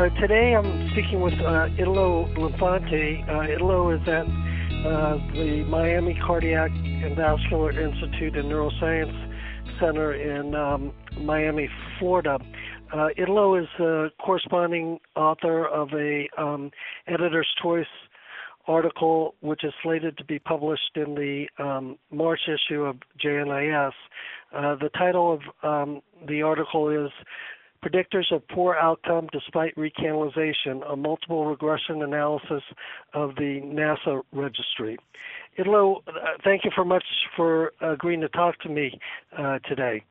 [0.00, 3.28] Uh, today I'm speaking with uh, Italo Linfante.
[3.28, 4.24] Uh, Italo is at
[4.86, 11.68] uh, the Miami Cardiac and Vascular Institute and Neuroscience Center in um, Miami,
[11.98, 12.38] Florida.
[12.90, 16.70] Uh, Italo is a corresponding author of a um,
[17.06, 17.84] editor's choice
[18.66, 23.92] article, which is slated to be published in the um, March issue of JNIS.
[24.56, 27.10] Uh, the title of um, the article is
[27.84, 32.62] Predictors of Poor Outcome Despite Recanalization, a multiple regression analysis
[33.14, 34.98] of the NASA registry.
[35.56, 36.12] Italo, uh,
[36.44, 37.04] thank you very much
[37.34, 38.98] for agreeing to talk to me
[39.38, 40.02] uh, today.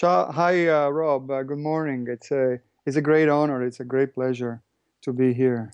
[0.00, 1.28] Hi, uh, Rob.
[1.28, 2.06] Uh, good morning.
[2.08, 3.64] It's a, it's a great honor.
[3.64, 4.62] It's a great pleasure
[5.02, 5.72] to be here.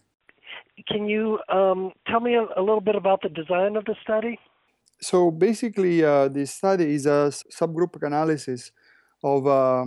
[0.89, 4.39] Can you um, tell me a, a, little bit about the design of the study?
[5.01, 8.73] So basically, uh, the study is a subgroup analysis
[9.23, 9.87] of uh,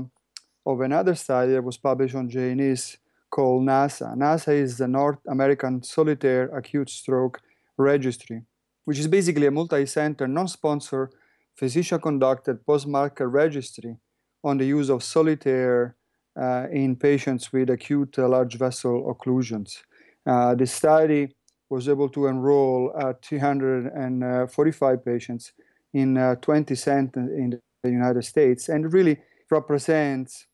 [0.68, 2.98] of another study that was published on JNIS
[3.30, 4.16] called NASA.
[4.18, 7.40] NASA is the North American Solitaire Acute Stroke
[7.78, 8.42] Registry,
[8.84, 11.14] which is basically a multi-center, non-sponsored,
[11.56, 13.96] physician-conducted post-market registry
[14.44, 15.96] on the use of solitaire
[16.40, 19.84] uh, in patients with acute uh, large vessel occlusions.
[20.26, 21.30] Uh, the study
[21.70, 22.92] was able to enroll
[23.24, 25.54] 345 patients
[25.94, 29.18] in uh, 20 centers in the United States and really
[29.50, 30.46] represents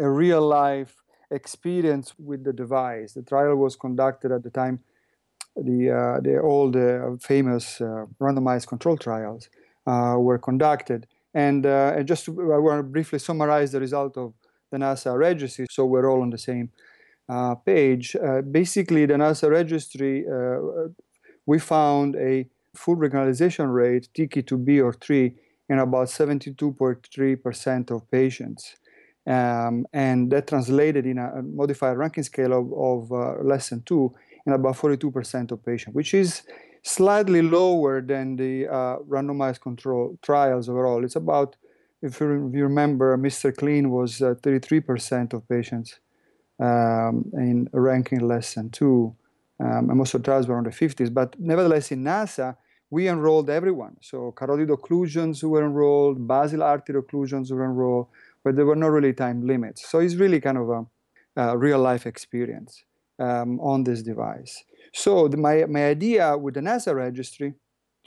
[0.00, 0.96] a real life
[1.30, 3.12] experience with the device.
[3.12, 4.80] The trial was conducted at the time,
[5.56, 9.48] the, uh, the all the famous uh, randomized control trials
[9.86, 11.06] uh, were conducted.
[11.34, 14.32] And, uh, and just to, I want to briefly summarize the result of
[14.72, 16.70] the NASA registry so we're all on the same
[17.28, 18.16] uh, page.
[18.16, 20.24] Uh, basically, the NASA registry,
[21.46, 25.34] we found a full recanalization rate, TICI 2B or 3,
[25.68, 28.76] in about 72.3% of patients.
[29.26, 34.14] Um, and that translated in a modified Rankin scale of, of uh, less than 2
[34.46, 36.42] in about 42% of patients, which is
[36.82, 41.04] slightly lower than the uh, randomized control trials overall.
[41.04, 41.56] It's about,
[42.02, 46.00] if you, remember, MR CLEAN was uh, 33% of patients
[46.58, 49.14] um, in Rankin less than 2.
[49.60, 51.12] Um, and most of the trials were on the 50s.
[51.12, 52.56] But nevertheless, in NASA,
[52.88, 53.96] we enrolled everyone.
[54.00, 58.08] So carotid occlusions were enrolled, basilar artery occlusions were enrolled,
[58.44, 59.88] but there were no really time limits.
[59.88, 60.86] So it's really kind of a,
[61.36, 62.82] a real life experience
[63.18, 64.62] um, on this device.
[64.92, 67.54] So the, my, my idea with the NASA registry,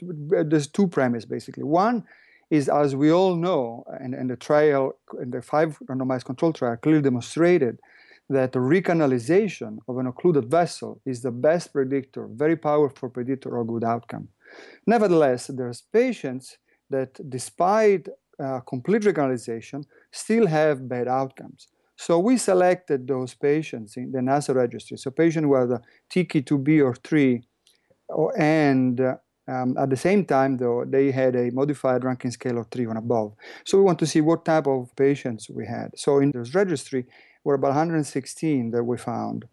[0.00, 1.64] there's two premises basically.
[1.64, 2.04] One
[2.50, 6.76] is, as we all know, and, and the trial, and the five randomized control trial
[6.76, 7.78] clearly demonstrated
[8.28, 13.66] that the recanalization of an occluded vessel is the best predictor, very powerful predictor of
[13.66, 14.28] good outcome.
[14.86, 16.56] Nevertheless, there's patients
[16.90, 18.08] that despite
[18.42, 19.84] uh, complete recanalization
[20.14, 21.68] still have bad outcomes.
[21.96, 24.96] So we selected those patients in the NASA registry.
[24.96, 25.80] So patients who had a
[26.10, 27.42] TICI 2B or 3,
[28.36, 29.16] and uh,
[29.46, 32.98] um, at the same time, though, they had a modified Rankin scale of 3 and
[32.98, 33.34] above.
[33.64, 35.90] So we want to see what type of patients we had.
[35.96, 37.06] So in this registry,
[37.44, 39.44] were about 116 that we found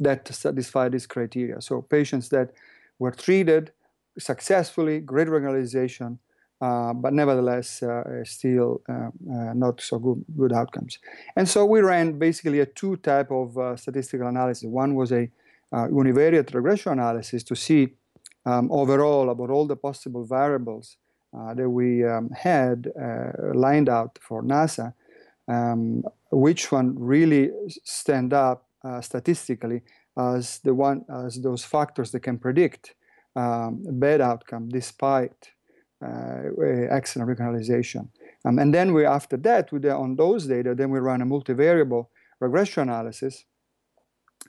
[0.00, 1.60] that satisfied this criteria.
[1.60, 2.50] So patients that
[2.98, 3.72] were treated
[4.18, 6.18] successfully, great recanalization,
[6.60, 9.10] uh, but nevertheless uh, still uh,
[9.54, 10.98] not so good, good outcomes.
[11.36, 14.64] And so we ran basically a two type of statistical analysis.
[14.64, 15.30] One was a
[15.72, 17.90] univariate regression analysis to see
[18.44, 20.96] um, overall about all the possible variables
[21.32, 22.90] that we um, had
[23.54, 24.94] lined out for NASA,
[25.46, 26.02] um,
[26.32, 27.50] which one really
[27.84, 29.82] stand up uh, statistically
[30.16, 32.94] as the one as those factors that can predict
[33.36, 35.50] um, bad outcome despite
[36.04, 36.42] uh,
[36.90, 38.08] excellent recanalization.
[38.44, 42.06] Um, and then we, after that, we, on those data, then we run a multivariable
[42.40, 43.44] regression analysis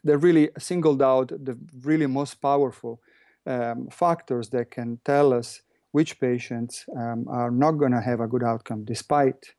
[0.03, 3.01] that really singled out the really most powerful
[3.45, 5.61] um, factors that can tell us
[5.91, 9.53] which patients um, are not going to have a good outcome despite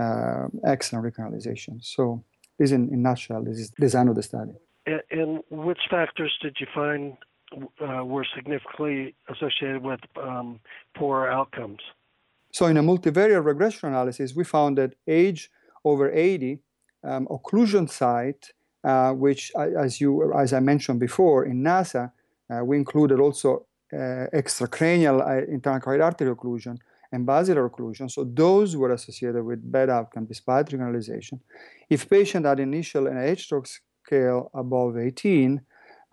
[0.00, 1.84] uh, excellent recanalization.
[1.84, 2.24] So
[2.58, 4.52] this, in, in nutshell, this is the design of the study.
[4.86, 7.16] And, and which factors did you find
[7.80, 10.60] uh, were significantly associated with um,
[10.96, 11.80] poor outcomes.
[12.52, 15.50] So, in a multivariate regression analysis, we found that age
[15.84, 16.60] over 80,
[17.02, 18.52] um, occlusion site,
[18.84, 22.12] uh, which, as you as I mentioned before, in NASA,
[22.50, 26.78] uh, we included also uh, extracranial uh, internal carotid artery occlusion
[27.12, 28.10] and basilar occlusion.
[28.10, 31.40] So those were associated with bad outcome despite recanalization.
[31.88, 35.60] If patient had initial NIH stroke scale above 18,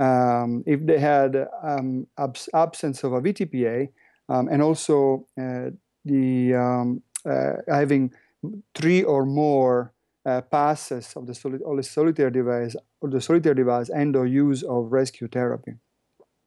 [0.01, 3.89] um, if they had um, abs- absence of a VTPA
[4.29, 5.69] um, and also uh,
[6.05, 8.11] the um, uh, having
[8.75, 9.93] three or more
[10.25, 14.63] uh, passes of the, soli- the solitary device or the solitary device and or use
[14.63, 15.73] of rescue therapy.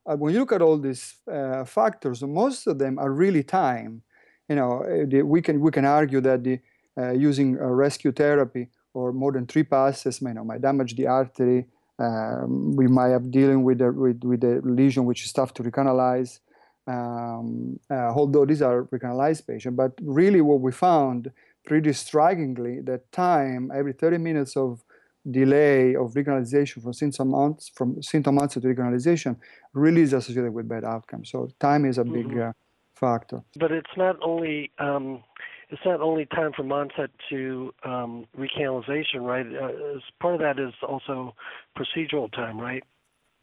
[0.06, 4.02] Uh, when you look at all these uh, factors, most of them are really time.
[4.48, 6.60] You know, uh, the, we can we can argue that the
[6.98, 11.66] uh, using rescue therapy or more than three passes, you know, might damage the artery.
[11.98, 15.62] Um, we might have dealing with a, with with a lesion which is tough to
[15.62, 16.40] recanalize.
[16.86, 21.30] Um, uh, although these are recanalized patients, but really what we found
[21.64, 24.84] pretty strikingly that time every 30 minutes of
[25.30, 29.36] delay of recanalization from symptom months from symptom onset to recanalization
[29.72, 31.30] really is associated with bad outcomes.
[31.30, 32.50] So time is a big mm-hmm.
[32.50, 32.52] uh,
[32.94, 33.42] factor.
[33.58, 35.22] But it's not only um,
[35.74, 39.46] it's not only time from onset to um, recanalization, right?
[39.46, 41.34] Uh, part of that is also
[41.76, 42.84] procedural time, right?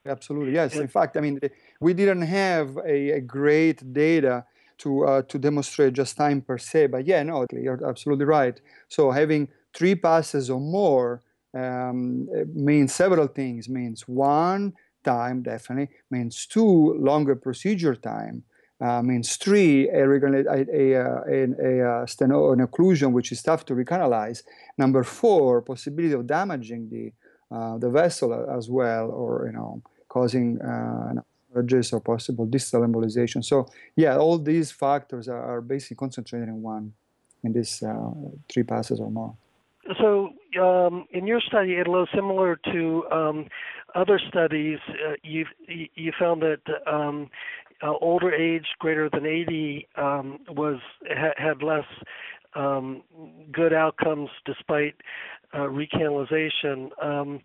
[0.06, 0.78] Absolutely, yes.
[0.78, 1.40] In fact, I mean,
[1.82, 4.46] we didn't have a, a great data
[4.80, 8.60] to uh, to demonstrate just time per se, but yeah, no, you're absolutely right.
[8.88, 11.22] So having three passes or more
[11.54, 13.68] um, means several things.
[13.68, 14.74] Means one,
[15.04, 15.90] time definitely.
[16.10, 18.44] Means two, longer procedure time.
[18.82, 23.76] Uh, means three, a, a, a, a, a steno, an occlusion which is tough to
[23.76, 24.42] recanalize.
[24.76, 27.14] Number four, possibility of damaging the
[27.56, 31.14] uh, the vessel as well, or you know, causing uh,
[31.54, 33.44] or possible distal embolization.
[33.44, 36.94] So yeah, all these factors are, are basically concentrated in one,
[37.44, 38.12] in these uh,
[38.50, 39.36] three passes or more.
[40.00, 43.48] So um, in your study, it Italo, similar to um,
[43.96, 47.30] other studies, uh, you you found that um,
[47.84, 50.80] uh, older age, greater than 80, um, was
[51.10, 51.86] ha- had less
[52.56, 53.04] um,
[53.52, 54.96] good outcomes despite
[55.54, 56.90] uh, recanalization.
[57.04, 57.40] Um,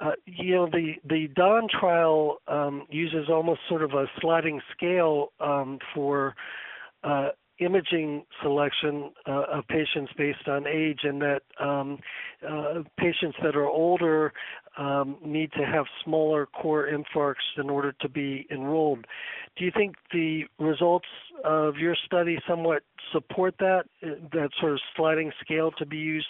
[0.00, 5.32] uh, you know, the the Dawn trial um, uses almost sort of a sliding scale
[5.40, 6.34] um, for
[7.04, 7.28] uh,
[7.60, 11.98] imaging selection uh, of patients based on age, and that um,
[12.48, 14.32] uh, patients that are older
[14.78, 19.06] um, need to have smaller core infarcts in order to be enrolled.
[19.56, 21.08] Do you think the results
[21.44, 26.28] of your study somewhat support that that sort of sliding scale to be used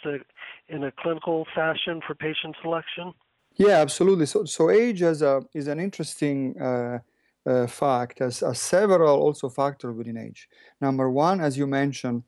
[0.68, 3.12] in a clinical fashion for patient selection?
[3.56, 4.26] Yeah, absolutely.
[4.26, 7.00] So, so age as a, is an interesting uh,
[7.46, 10.48] uh, fact, as, as several also factors within age.
[10.80, 12.22] Number one, as you mentioned,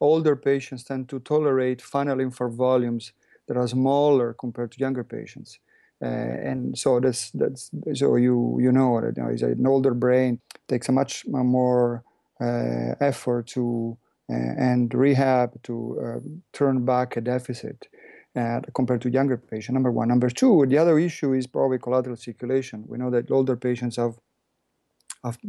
[0.00, 3.12] older patients tend to tolerate final infarct volumes
[3.46, 5.58] that are smaller compared to younger patients.
[6.02, 10.38] Uh, and so that's that's so you you know that you know, an older brain
[10.68, 12.04] takes a much more
[12.38, 13.96] uh, effort to
[14.28, 16.20] uh, and rehab to uh,
[16.52, 17.88] turn back a deficit
[18.36, 19.72] uh, compared to younger patients.
[19.72, 20.08] Number one.
[20.08, 22.84] Number two, the other issue is probably collateral circulation.
[22.86, 24.18] We know that older patients have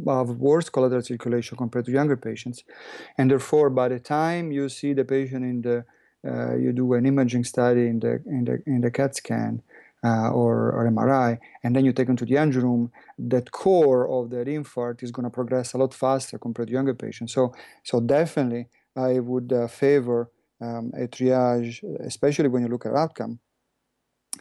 [0.08, 2.64] have, worse collateral circulation compared to younger patients,
[3.18, 5.86] and therefore, by the time you see the patient in the
[6.28, 9.62] uh, you do an imaging study in the in the in the CAT scan
[10.04, 14.08] uh, or, or, MRI, and then you take them to the angio room, that core
[14.08, 17.34] of that infarct is going to progress a lot faster compared to younger patients.
[17.34, 17.54] So,
[17.84, 20.30] so definitely, I would uh, favor
[20.62, 23.40] um, a triage, especially when you look at outcome,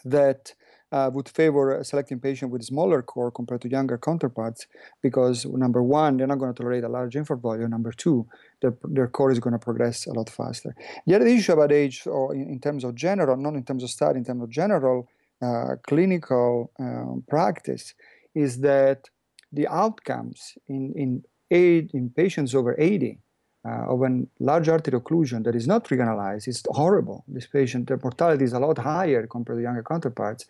[0.04, 0.54] that
[0.92, 4.66] uh, would favor selecting patients with smaller core compared to younger counterparts
[5.02, 7.70] because number one, they're not going to tolerate a large infarct volume.
[7.70, 8.26] Number two,
[8.62, 10.74] their, their core is going to progress a lot faster.
[11.06, 13.90] The other issue about age, or in, in terms of general, not in terms of
[13.90, 15.08] study, in terms of general
[15.42, 17.94] uh, clinical um, practice,
[18.34, 19.08] is that
[19.52, 23.18] the outcomes in in, age, in patients over 80
[23.66, 27.24] uh, of a large artery occlusion that is not recanalized is horrible.
[27.26, 30.46] This patient, the mortality is a lot higher compared to younger counterparts.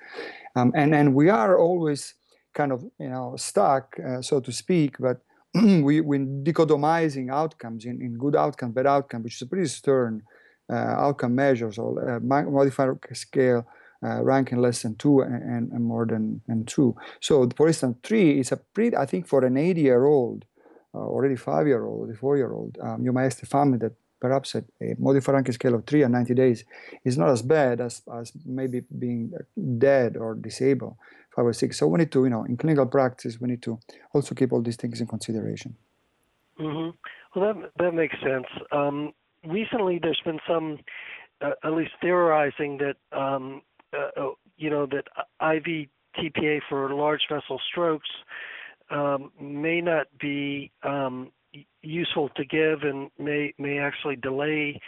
[0.55, 2.15] Um, and, and we are always
[2.53, 5.19] kind of, you know, stuck, uh, so to speak, but
[5.55, 10.23] we, we're dichotomizing outcomes in, in good outcome, bad outcome, which is a pretty stern
[10.71, 13.67] uh, outcome measures or uh, modifier scale
[14.05, 16.95] uh, Rankin less than two and, and, more than and two.
[17.21, 20.45] So, for instance, three is a pretty, I think, for an 80 year old,
[20.99, 24.95] already five year old, four year old, um, you might family that perhaps a, a
[24.99, 26.65] modified Rankin scale of three and 90 days
[27.05, 29.33] is not as bad as, as maybe being
[29.79, 30.97] dead or disabled
[31.35, 31.79] five or six.
[31.79, 33.79] So we need to, you know, in clinical practice, we need to
[34.13, 35.77] also keep all these things in consideration.
[36.59, 37.39] Mm-hmm.
[37.39, 38.47] Well, that that makes sense.
[38.73, 39.13] Um,
[39.47, 40.79] recently, there's been some,
[41.43, 43.61] uh, at least theorizing that, um,
[43.93, 45.05] uh, uh you know, that
[45.43, 48.09] IV TPA for large vessel strokes
[48.91, 51.33] um, may not be um,
[51.83, 54.81] useful to give and may may actually delay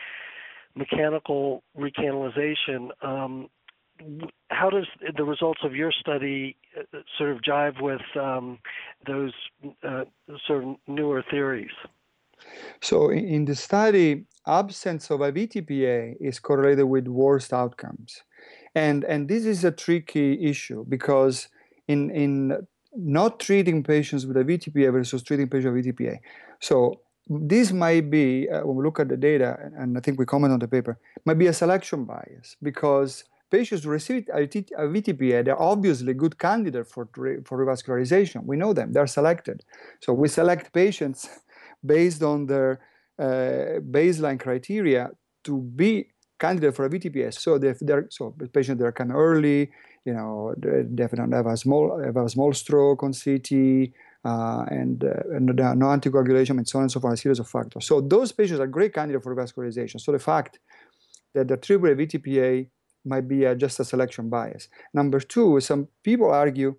[0.74, 2.90] mechanical recanalization.
[3.02, 3.48] Um,
[4.50, 4.86] how does
[5.16, 8.58] the results of your study uh, sort of jive with um,
[9.06, 9.32] those
[9.82, 10.04] uh,
[10.46, 11.70] sort of newer theories?
[12.80, 18.22] So in, the study, absence of a VTPA is correlated with worse outcomes.
[18.74, 21.48] And, and this is a tricky issue because
[21.88, 22.66] in, in
[22.98, 26.18] not treating patients with a VTPA versus treating patients with VTPA.
[26.60, 30.26] So this might be, uh, when we look at the data, and I think we
[30.26, 35.44] comment on the paper, might be a selection bias because patients who receive a, VTPA,
[35.44, 37.08] they're obviously good candidates for,
[37.44, 38.44] for revascularization.
[38.44, 39.64] We know them, they're selected.
[40.00, 41.28] So we select patients
[41.86, 42.80] based on their
[43.18, 45.10] uh, baseline criteria
[45.44, 47.34] to be candidate for a VTPS.
[47.34, 49.70] So if they're so patients that are early,
[50.08, 53.50] you know, they have a small have a small stroke on CT,
[54.24, 55.46] uh, and, uh, and
[55.82, 57.84] no anticoagulation, and so on and so forth, a series of factors.
[57.86, 60.00] So those patients are great candidates for vascularization.
[60.00, 60.58] So the fact
[61.34, 62.68] that the triple VTPA
[63.04, 64.68] might be uh, just a selection bias.
[64.94, 66.76] Number two, some people argue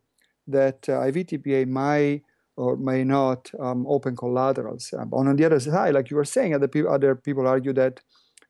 [0.47, 2.23] that uh, VTPA might
[2.57, 4.93] or may not um, open collaterals.
[4.97, 8.01] Um, on the other side, like you were saying, other, pe- other people argue that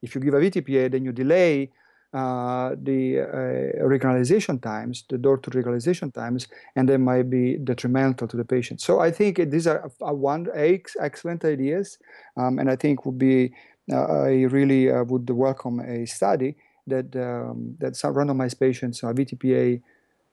[0.01, 1.69] if you give a VTPA, then you delay
[2.13, 8.37] uh, the uh, times, the door to recanalization times, and they might be detrimental to
[8.37, 8.81] the patient.
[8.81, 11.99] So I think these are a one excellent ideas,
[12.35, 13.53] um, and I think would be
[13.91, 16.55] uh, I really uh, would welcome a study
[16.87, 19.81] that um, that some randomized patients, uh, VTPA,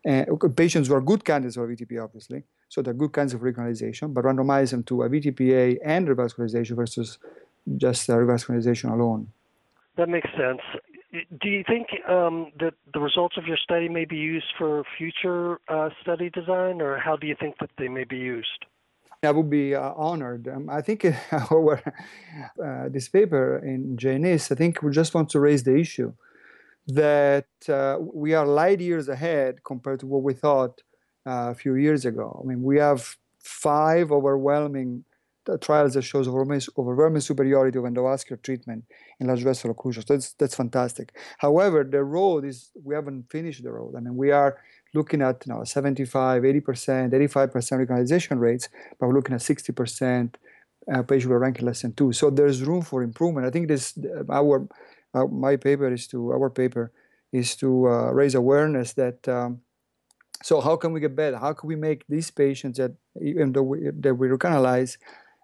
[0.08, 4.14] uh, patients who are good candidates for VTPA, obviously, so they're good kinds of recanalization,
[4.14, 7.18] but randomize them to a VTPA and revascularization versus
[7.76, 9.28] just revascularization alone.
[9.96, 10.60] That makes sense
[11.40, 15.58] do you think um, that the results of your study may be used for future
[15.68, 18.64] uh, study design, or how do you think that they may be used?
[19.22, 20.48] I would be uh, honored.
[20.48, 21.82] Um, I think our,
[22.62, 26.12] uh, this paper in JNIS, I think we just want to raise the issue
[26.86, 30.82] that uh, we are light years ahead compared to what we thought
[31.26, 32.40] uh, a few years ago.
[32.42, 35.04] I mean, we have five overwhelming
[35.60, 38.84] trials that shows overwhelming superiority of endovascular treatment
[39.20, 40.06] in large vessel occlusion.
[40.06, 41.14] So that's, that's fantastic.
[41.38, 43.94] However, the road is, we haven't finished the road.
[43.96, 44.58] I mean, we are
[44.94, 50.34] looking at you know, 75, 80%, 85% recanalization rates, but we're looking at 60%
[50.92, 52.12] uh, patient with Rankin less than two.
[52.12, 53.46] So there's room for improvement.
[53.46, 53.98] I think this,
[54.30, 54.66] our,
[55.14, 56.92] uh, my paper is to, our paper
[57.32, 59.60] is to uh, raise awareness that um,
[60.42, 61.38] so how can we get better?
[61.38, 64.98] How can we make these patients that even though we, that we recanalize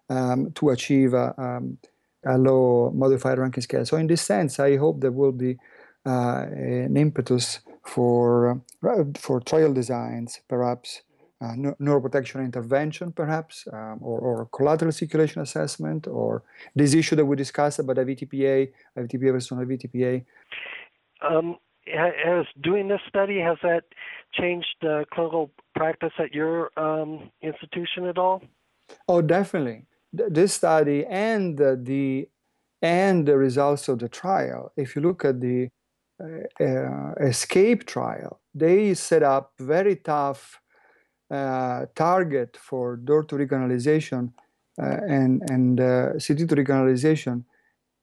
[0.09, 1.77] um, to achieve a, um,
[2.25, 3.85] a, low modified Rankin scale.
[3.85, 5.57] So in this sense, I hope there will be
[6.05, 11.01] uh, an impetus for uh, for trial designs, perhaps
[11.41, 16.43] uh, neuroprotection intervention, perhaps, um, or, or, collateral circulation assessment, or
[16.73, 20.23] this issue that we discussed about a VTPA, a VTPA versus a VTPA.
[21.21, 23.83] Um, has doing this study has that
[24.33, 28.41] changed uh, clinical practice at your um, institution at all?
[29.09, 32.27] Oh, definitely this study and the
[32.81, 35.69] and the results of the trial, if you look at the
[36.21, 40.59] uh, uh, escape trial, they set up very tough
[41.31, 44.33] uh, target for door to recanalization
[44.81, 47.45] uh, and and uh, CT to recanalization.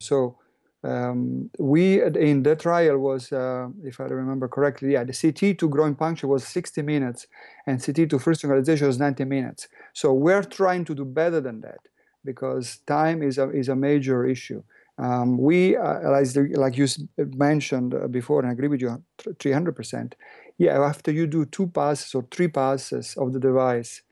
[0.01, 0.39] So
[0.83, 5.69] um, we in the trial was, uh, if I remember correctly, yeah, the CT to
[5.69, 7.27] groin puncture was 60 minutes,
[7.67, 9.69] and CT to first recanalization was 90 minutes.
[9.93, 11.81] So we're trying to do better than that
[12.25, 14.63] because time is a, is a major issue.
[14.99, 16.87] Um, we, uh, as the, like you
[17.17, 19.03] mentioned uh, before, and I agree with you
[19.39, 20.13] 300%.
[20.59, 24.03] Yeah, after you do two passes or three passes of the device,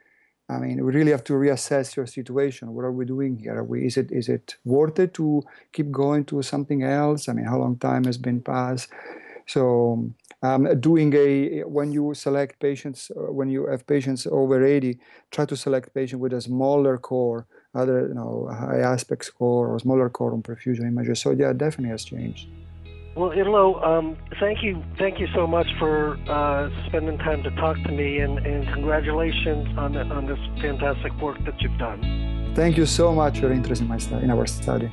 [0.49, 2.73] I mean, we really have to reassess your situation.
[2.73, 3.63] What are we doing here?
[3.63, 7.29] We, is it is it worth it to keep going to something else?
[7.29, 8.89] I mean, how long time has been passed?
[9.47, 10.11] So,
[10.43, 14.99] um, doing a when you select patients, uh, when you have patients over 80,
[15.31, 19.79] try to select patients with a smaller core other you know high ASPECTS score or
[19.79, 21.21] smaller core on perfusion images.
[21.21, 22.49] So yeah, definitely has changed.
[23.17, 27.77] Well, Italo, um, thank you, thank you so much for uh, spending time to talk
[27.83, 32.53] to me, and, and congratulations on the, on this fantastic work that you've done.
[32.55, 34.93] Thank you so much for your interest in my study, in our study.